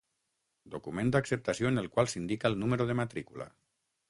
[0.75, 3.49] Document d'acceptació en el qual s'indica el número de matrícula.